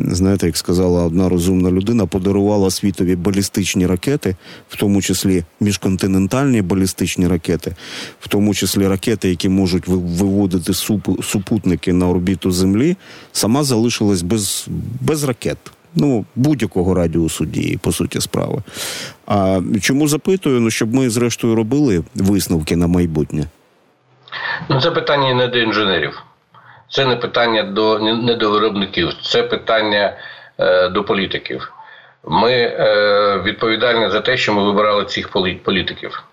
знаєте, 0.08 0.46
як 0.46 0.58
сказала 0.58 1.04
одна 1.04 1.30
розумна 1.30 1.72
людина, 1.72 2.06
подарувала 2.06 2.72
світові 2.72 3.16
балістичні 3.16 3.88
ракети, 3.88 4.36
в 4.70 4.78
тому 4.78 5.02
числі 5.02 5.44
міжконтинентальні 5.60 6.62
балістичні 6.62 7.28
ракети, 7.28 7.76
в 8.20 8.28
тому 8.28 8.54
числі 8.54 8.88
ракети, 8.88 9.30
які 9.30 9.50
можуть 9.50 9.88
виводити 9.88 10.74
супутники 11.24 11.94
на 11.94 12.10
орбіту 12.10 12.52
Землі, 12.52 12.98
сама 13.32 13.64
залишилась 13.64 14.22
без, 14.22 14.68
без 15.02 15.24
ракет. 15.24 15.58
Ну, 15.96 16.26
будь-якого 16.36 16.94
радіусу 16.94 17.46
дії, 17.46 17.78
по 17.78 17.92
суті, 17.92 18.22
справи. 18.22 18.62
А 19.26 19.62
чому 19.82 20.08
запитую? 20.08 20.62
Ну, 20.62 20.70
щоб 20.70 20.94
ми, 20.94 21.10
зрештою, 21.10 21.56
робили 21.56 22.04
висновки 22.16 22.76
на 22.76 22.88
майбутнє? 22.88 23.46
Ну, 24.70 24.82
це 24.82 24.92
питання 24.92 25.34
не 25.34 25.48
до 25.48 25.58
інженерів. 25.58 26.25
Це 26.90 27.06
не 27.06 27.16
питання 27.16 27.64
до 27.64 28.00
не 28.00 28.34
до 28.34 28.52
виробників, 28.52 29.14
це 29.14 29.44
питання 29.44 30.18
е, 30.60 30.90
до 30.90 31.04
політиків. 31.04 31.72
Ми 32.24 32.52
е, 32.52 33.42
відповідальні 33.44 34.10
за 34.10 34.22
те, 34.22 34.38
що 34.38 34.54
ми 34.54 34.64
вибирали 34.64 35.06
цих 35.06 35.30
політиків. 35.64 36.24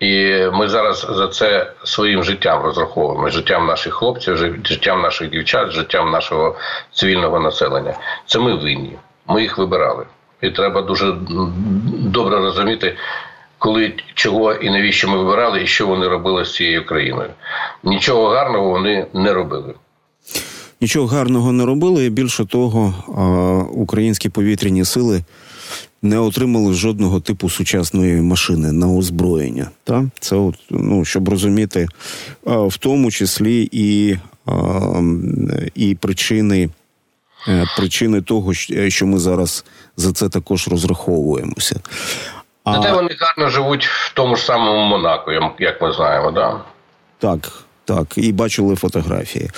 І 0.00 0.46
ми 0.52 0.68
зараз 0.68 1.06
за 1.10 1.28
це 1.28 1.72
своїм 1.84 2.24
життям 2.24 2.62
розраховуємо 2.62 3.28
життям 3.28 3.66
наших 3.66 3.94
хлопців, 3.94 4.36
життям 4.64 5.02
наших 5.02 5.30
дівчат, 5.30 5.70
життям 5.70 6.10
нашого 6.10 6.56
цивільного 6.92 7.40
населення. 7.40 7.94
Це 8.26 8.38
ми 8.38 8.54
винні. 8.54 8.98
Ми 9.26 9.42
їх 9.42 9.58
вибирали. 9.58 10.06
І 10.40 10.50
треба 10.50 10.82
дуже 10.82 11.14
добре 11.98 12.36
розуміти, 12.36 12.96
коли 13.62 13.92
чого 14.14 14.52
і 14.52 14.70
навіщо 14.70 15.08
ми 15.08 15.16
вибирали, 15.16 15.62
і 15.62 15.66
що 15.66 15.86
вони 15.86 16.08
робили 16.08 16.44
з 16.44 16.54
цією 16.54 16.86
країною. 16.86 17.30
Нічого 17.84 18.28
гарного 18.28 18.70
вони 18.70 19.06
не 19.14 19.32
робили. 19.32 19.74
Нічого 20.80 21.06
гарного 21.06 21.52
не 21.52 21.64
робили, 21.66 22.04
і 22.04 22.10
більше 22.10 22.44
того, 22.44 22.94
українські 23.72 24.28
повітряні 24.28 24.84
сили 24.84 25.24
не 26.02 26.18
отримали 26.18 26.74
жодного 26.74 27.20
типу 27.20 27.50
сучасної 27.50 28.22
машини 28.22 28.72
на 28.72 28.92
озброєння. 28.92 29.70
Та? 29.84 30.04
Це 30.20 30.36
от, 30.36 30.54
ну, 30.70 31.04
щоб 31.04 31.28
розуміти, 31.28 31.88
в 32.44 32.78
тому 32.78 33.10
числі 33.10 33.68
і, 33.72 34.16
і 35.74 35.94
причини. 35.94 36.68
Е, 37.48 37.66
причини 37.76 38.22
того, 38.22 38.54
що 38.88 39.06
ми 39.06 39.18
зараз 39.18 39.64
за 39.96 40.12
це 40.12 40.28
також 40.28 40.68
розраховуємося. 40.68 41.80
Зате 42.66 42.92
вони 42.92 43.16
гарно 43.20 43.48
живуть 43.48 43.86
в 43.86 44.14
тому 44.14 44.36
ж 44.36 44.44
самому 44.44 44.84
Монако, 44.84 45.32
як 45.58 45.82
ми 45.82 45.92
знаємо, 45.92 46.30
да? 46.30 46.60
так. 47.18 47.61
Так, 47.84 48.14
і 48.16 48.32
бачили 48.32 48.76
фотографії. 48.76 49.50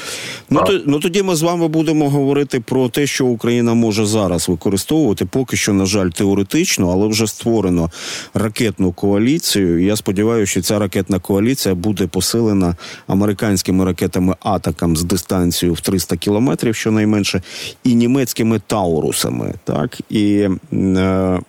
Ну 0.51 0.65
то, 0.67 0.81
ну 0.87 1.01
тоді 1.01 1.23
ми 1.23 1.37
з 1.37 1.43
вами 1.43 1.69
будемо 1.69 2.11
говорити 2.11 2.61
про 2.61 2.89
те, 2.89 3.07
що 3.07 3.27
Україна 3.27 3.75
може 3.75 4.07
зараз 4.07 4.49
використовувати. 4.49 5.25
Поки 5.25 5.57
що, 5.57 5.73
на 5.73 5.87
жаль, 5.87 6.09
теоретично, 6.09 6.91
але 6.93 7.09
вже 7.09 7.27
створено 7.27 7.91
ракетну 8.35 8.93
коаліцію. 8.93 9.85
Я 9.85 9.97
сподіваюся, 9.97 10.51
що 10.51 10.63
ця 10.63 10.79
ракетна 10.79 11.19
коаліція 11.19 11.75
буде 11.75 12.07
посилена 12.07 12.77
американськими 13.07 13.85
ракетами 13.85 14.35
Атакам 14.41 14.97
з 14.97 15.05
дистанцією 15.05 15.75
в 15.75 15.81
300 15.81 16.17
кілометрів, 16.17 16.77
щонайменше, 16.77 17.43
і 17.85 17.95
німецькими 17.95 18.61
таурусами. 18.67 19.55
Так 19.65 20.01
і 20.11 20.49
е, 20.73 21.41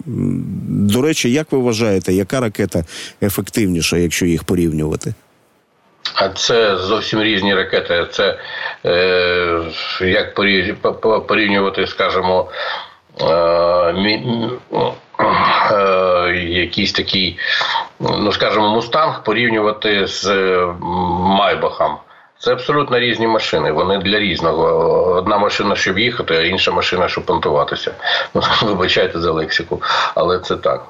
до 0.67 1.01
речі, 1.01 1.31
як 1.31 1.51
ви 1.51 1.57
вважаєте, 1.57 2.13
яка 2.13 2.39
ракета 2.39 2.85
ефективніша, 3.21 3.97
якщо 3.97 4.25
їх 4.25 4.43
порівнювати? 4.43 5.13
А 6.15 6.29
це 6.29 6.77
зовсім 6.77 7.23
різні 7.23 7.55
ракети. 7.55 8.07
Це 8.11 8.39
е, 8.85 9.61
як 10.01 10.33
порівнювати, 11.27 11.87
скажімо, 11.87 12.49
е, 13.21 13.93
мі, 13.93 14.23
е, 15.71 16.45
якийсь 16.47 16.91
такий, 16.91 17.39
ну 17.99 18.31
скажімо, 18.31 18.69
мустанг 18.69 19.23
порівнювати 19.23 20.07
з 20.07 20.29
Майбахом. 21.19 21.97
Це 22.39 22.51
абсолютно 22.51 22.99
різні 22.99 23.27
машини. 23.27 23.71
Вони 23.71 23.97
для 23.97 24.19
різного. 24.19 24.65
Одна 25.15 25.37
машина, 25.37 25.75
щоб 25.75 25.99
їхати, 25.99 26.35
а 26.35 26.41
інша 26.41 26.71
машина, 26.71 27.07
щоб 27.07 27.25
понтуватися. 27.25 27.91
Ну, 28.35 28.41
Вибачайте 28.67 29.19
за 29.19 29.31
лексику, 29.31 29.81
але 30.15 30.39
це 30.39 30.55
так. 30.55 30.85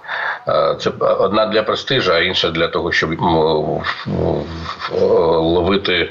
Це 0.82 0.90
одна 1.00 1.46
для 1.46 1.64
престижа, 1.64 2.14
а 2.14 2.20
інша 2.20 2.50
для 2.50 2.68
того, 2.68 2.92
щоб 2.92 3.10
ловити 5.42 6.10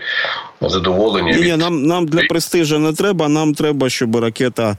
задоволення. 0.60 1.32
Ні, 1.32 1.42
від... 1.42 1.56
Нам 1.56 1.82
нам 1.82 2.06
для 2.06 2.26
престижа 2.28 2.78
не 2.78 2.92
треба. 2.92 3.28
Нам 3.28 3.54
треба, 3.54 3.90
щоб 3.90 4.16
ракета 4.16 4.76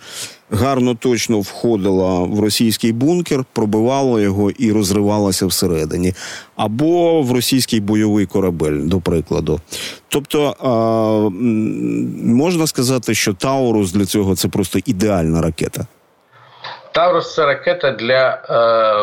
гарно 0.52 0.96
точно 0.96 1.40
входила 1.40 2.20
в 2.20 2.40
російський 2.40 2.92
бункер, 2.92 3.46
пробивала 3.54 4.22
його 4.22 4.52
і 4.52 4.72
розривалася 4.72 5.46
всередині, 5.46 6.14
або 6.56 7.22
в 7.22 7.32
російський 7.32 7.80
бойовий 7.80 8.26
корабель, 8.26 8.88
до 8.88 9.02
прикладу. 9.02 9.60
Тобто 10.08 10.56
можна 12.24 12.68
сказати, 12.68 13.14
що 13.14 13.34
Таурус 13.34 13.92
для 13.92 14.06
цього 14.06 14.36
це 14.36 14.48
просто 14.48 14.80
ідеальна 14.86 15.42
ракета. 15.42 15.88
Таурус 16.92 17.36
це 17.36 17.46
ракета 17.46 17.92
для. 17.92 18.42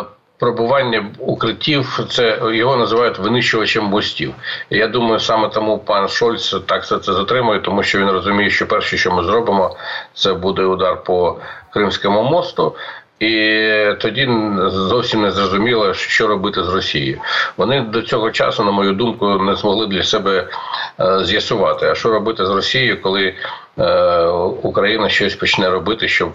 Е 0.08 0.21
пробування 0.42 1.06
укриттів. 1.18 2.06
Це 2.10 2.40
його 2.52 2.76
називають 2.76 3.18
винищувачем 3.18 3.84
мостів. 3.84 4.34
Я 4.70 4.88
думаю, 4.88 5.20
саме 5.20 5.48
тому 5.48 5.78
пан 5.78 6.08
Шольц 6.08 6.56
так 6.66 6.86
це, 6.86 6.98
це 6.98 7.12
затримує, 7.12 7.60
тому 7.60 7.82
що 7.82 7.98
він 7.98 8.10
розуміє, 8.10 8.50
що 8.50 8.66
перше, 8.66 8.96
що 8.96 9.12
ми 9.12 9.24
зробимо, 9.24 9.76
це 10.14 10.32
буде 10.32 10.62
удар 10.62 11.04
по 11.04 11.36
Кримському 11.70 12.22
мосту. 12.22 12.74
І 13.22 13.94
тоді 13.98 14.28
зовсім 14.66 15.22
не 15.22 15.30
зрозуміло, 15.30 15.94
що 15.94 16.26
робити 16.26 16.64
з 16.64 16.68
Росією. 16.68 17.20
Вони 17.56 17.80
до 17.80 18.02
цього 18.02 18.30
часу, 18.30 18.64
на 18.64 18.70
мою 18.70 18.92
думку, 18.92 19.28
не 19.28 19.54
змогли 19.54 19.86
для 19.86 20.02
себе 20.02 20.48
е, 21.00 21.24
з'ясувати, 21.24 21.86
а 21.86 21.94
що 21.94 22.10
робити 22.10 22.46
з 22.46 22.50
Росією, 22.50 23.02
коли 23.02 23.34
е, 23.78 24.26
Україна 24.62 25.08
щось 25.08 25.34
почне 25.34 25.70
робити, 25.70 26.08
щоб 26.08 26.32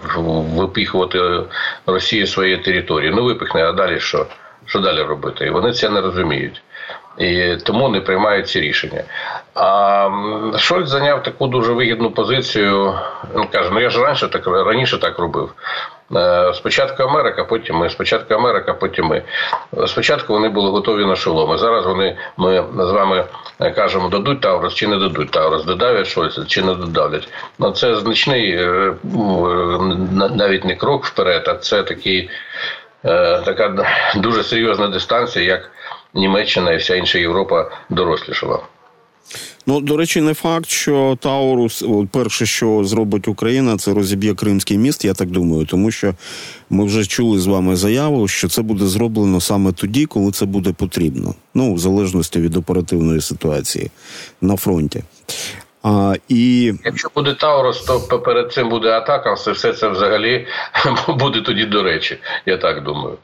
випіхувати 0.55 1.19
Росію 1.85 2.27
своєї 2.27 2.57
території. 2.57 3.11
Ну 3.15 3.23
випихне, 3.23 3.65
а 3.65 3.71
далі 3.71 3.99
що? 3.99 4.25
Що 4.65 4.79
далі 4.79 5.01
робити? 5.01 5.45
І 5.45 5.49
вони 5.49 5.71
це 5.71 5.89
не 5.89 6.01
розуміють. 6.01 6.61
І 7.17 7.55
тому 7.63 7.89
не 7.89 8.01
приймають 8.01 8.49
ці 8.49 8.61
рішення. 8.61 9.03
А 9.55 10.09
Шольц 10.57 10.89
зайняв 10.89 11.23
таку 11.23 11.47
дуже 11.47 11.73
вигідну 11.73 12.11
позицію. 12.11 12.93
Він 13.35 13.47
каже: 13.47 13.69
ну 13.73 13.79
я 13.79 13.89
ж 13.89 14.03
раніше 14.03 14.27
так 14.27 14.47
раніше 14.47 14.97
так 14.97 15.19
робив. 15.19 15.53
Е, 16.15 16.53
спочатку 16.53 17.03
Америка, 17.03 17.43
потім 17.43 17.75
ми. 17.75 17.89
Спочатку 17.89 18.33
Америка, 18.33 18.73
потім 18.73 19.05
ми. 19.05 19.21
Спочатку 19.87 20.33
вони 20.33 20.49
були 20.49 20.69
готові 20.69 21.05
на 21.05 21.15
шоломи. 21.15 21.57
Зараз 21.57 21.85
вони 21.85 22.17
ми 22.37 22.63
з 22.77 22.91
вами 22.91 23.25
кажемо, 23.75 24.09
дадуть 24.09 24.41
Таврос 24.41 24.73
чи 24.73 24.87
не 24.87 24.97
дадуть 24.97 25.31
Таврос, 25.31 25.65
додавлять 25.65 26.07
Шольца 26.07 26.45
чи 26.47 26.61
не 26.61 26.73
додавлять. 26.73 27.27
Ну 27.59 27.71
це 27.71 27.95
значний 27.95 28.51
е, 28.51 28.93
навіть 30.35 30.65
не 30.65 30.75
крок 30.75 31.05
вперед, 31.05 31.43
а 31.47 31.55
це 31.55 31.83
такий. 31.83 32.29
Е, 33.05 33.41
така 33.45 33.85
дуже 34.15 34.43
серйозна 34.43 34.87
дистанція, 34.87 35.45
як 35.45 35.71
Німеччина 36.13 36.71
і 36.71 36.77
вся 36.77 36.95
інша 36.95 37.19
Європа 37.19 37.71
дорослішала. 37.89 38.59
Ну, 39.69 39.79
до 39.79 39.97
речі, 39.97 40.21
не 40.21 40.33
факт, 40.33 40.69
що 40.69 41.17
Таурус, 41.21 41.85
перше, 42.11 42.45
що 42.45 42.83
зробить 42.83 43.27
Україна, 43.27 43.77
це 43.77 43.93
розіб'є 43.93 44.35
Кримський 44.35 44.77
міст, 44.77 45.05
я 45.05 45.13
так 45.13 45.29
думаю, 45.29 45.65
тому 45.65 45.91
що 45.91 46.13
ми 46.69 46.85
вже 46.85 47.05
чули 47.05 47.39
з 47.39 47.47
вами 47.47 47.75
заяву, 47.75 48.27
що 48.27 48.47
це 48.47 48.61
буде 48.61 48.85
зроблено 48.85 49.41
саме 49.41 49.71
тоді, 49.71 50.05
коли 50.05 50.31
це 50.31 50.45
буде 50.45 50.73
потрібно. 50.73 51.35
Ну, 51.53 51.73
в 51.73 51.79
залежності 51.79 52.39
від 52.39 52.57
оперативної 52.57 53.21
ситуації 53.21 53.91
на 54.41 54.55
фронті. 54.55 55.03
А, 55.83 56.15
і... 56.29 56.73
Якщо 56.85 57.09
буде 57.15 57.33
Таурус, 57.33 57.81
то 57.81 58.19
перед 58.19 58.53
цим 58.53 58.69
буде 58.69 58.89
атака, 58.89 59.33
все, 59.33 59.51
все 59.51 59.73
це 59.73 59.89
взагалі 59.89 60.47
буде 61.07 61.41
тоді 61.41 61.65
до 61.65 61.83
речі, 61.83 62.17
я 62.45 62.57
так 62.57 62.83
думаю. 62.83 63.17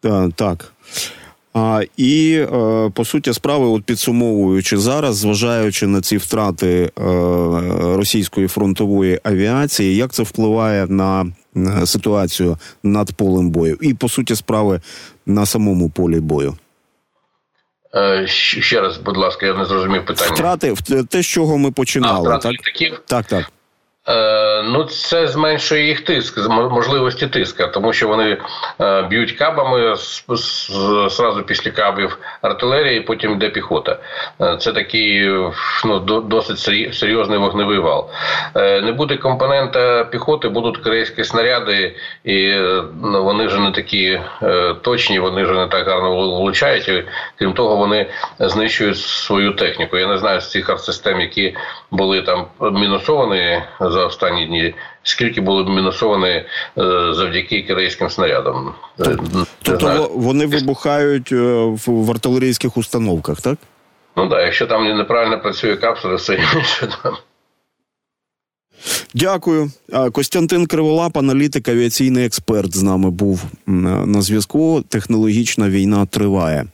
Так. 0.00 0.32
так. 0.34 0.72
А, 1.58 1.82
І 1.96 2.38
е, 2.52 2.90
по 2.94 3.04
суті 3.04 3.32
справи, 3.32 3.66
от 3.66 3.84
підсумовуючи 3.84 4.76
зараз, 4.76 5.16
зважаючи 5.16 5.86
на 5.86 6.00
ці 6.00 6.16
втрати 6.16 6.68
е, 6.68 6.90
російської 7.96 8.48
фронтової 8.48 9.20
авіації, 9.22 9.96
як 9.96 10.12
це 10.12 10.22
впливає 10.22 10.86
на 10.86 11.26
ситуацію 11.86 12.58
над 12.82 13.12
полем 13.12 13.50
бою, 13.50 13.78
і 13.80 13.94
по 13.94 14.08
суті 14.08 14.36
справи 14.36 14.80
на 15.26 15.46
самому 15.46 15.90
полі 15.90 16.20
бою. 16.20 16.56
Е, 17.94 18.26
ще 18.26 18.80
раз, 18.80 18.98
будь 18.98 19.16
ласка, 19.16 19.46
я 19.46 19.54
не 19.54 19.64
зрозумів 19.64 20.06
питання. 20.06 20.34
Втрати 20.34 20.74
те, 21.08 21.22
з 21.22 21.26
чого 21.26 21.58
ми 21.58 21.70
починали. 21.70 22.32
А, 22.32 22.38
так? 22.38 22.52
літаків? 22.52 23.02
Так, 23.06 23.26
так. 23.26 23.52
Е, 24.08 24.62
ну, 24.62 24.84
це 24.84 25.26
зменшує 25.26 25.86
їх 25.86 26.00
тиск, 26.00 26.48
можливості 26.48 27.26
тиска, 27.26 27.66
тому 27.66 27.92
що 27.92 28.08
вони 28.08 28.38
е, 28.80 29.02
б'ють 29.02 29.32
кабами 29.32 29.96
зразу 31.08 31.42
після 31.46 31.70
кабів 31.70 32.18
артилерії, 32.42 33.00
потім 33.00 33.32
йде 33.32 33.48
піхота. 33.48 33.98
Е, 34.40 34.56
це 34.60 34.72
такий 34.72 35.30
ну, 35.84 35.98
досить 36.20 36.58
серйозний 36.94 37.38
вогневий 37.38 37.78
вал. 37.78 38.10
Не 38.54 38.92
буде 38.92 39.16
компонента 39.16 40.04
піхоти, 40.04 40.48
будуть 40.48 40.78
корейські 40.78 41.24
снаряди, 41.24 41.96
і 42.24 42.54
ну, 43.02 43.24
вони 43.24 43.46
вже 43.46 43.58
не 43.58 43.70
такі 43.70 44.20
точні, 44.82 45.18
вони 45.18 45.42
вже 45.42 45.52
не 45.52 45.66
так 45.66 45.88
гарно 45.88 46.16
влучають. 46.16 46.88
І, 46.88 47.04
крім 47.38 47.52
того, 47.52 47.76
вони 47.76 48.06
знищують 48.38 48.98
свою 48.98 49.52
техніку. 49.52 49.96
Я 49.96 50.06
не 50.06 50.18
знаю 50.18 50.40
з 50.40 50.50
цих 50.50 50.70
артсистем, 50.70 51.20
які 51.20 51.56
були 51.90 52.22
там 52.22 52.46
мінусовані 52.60 53.62
за 53.96 54.06
останні 54.06 54.46
дні. 54.46 54.74
Скільки 55.02 55.40
було 55.40 55.64
мінусовані 55.64 56.34
е, 56.34 56.44
завдяки 57.12 57.62
корейським 57.68 58.10
снарядам? 58.10 58.74
Е, 59.00 59.16
тобто 59.62 60.10
вони 60.14 60.46
вибухають 60.46 61.32
е, 61.32 61.36
в 61.86 62.10
артилерійських 62.10 62.76
установках, 62.76 63.40
так? 63.40 63.58
Ну 64.16 64.28
так, 64.28 64.42
якщо 64.44 64.66
там 64.66 64.96
неправильно 64.98 65.40
працює 65.40 65.76
капсула, 65.76 66.14
все 66.14 66.34
інше 66.34 66.88
там. 67.02 67.16
Дякую. 69.14 69.70
Костянтин 70.12 70.66
Криволап, 70.66 71.16
аналітик, 71.16 71.68
авіаційний 71.68 72.26
експерт, 72.26 72.76
з 72.76 72.82
нами 72.82 73.10
був 73.10 73.44
на 73.66 74.22
зв'язку. 74.22 74.84
Технологічна 74.88 75.68
війна 75.68 76.06
триває. 76.06 76.66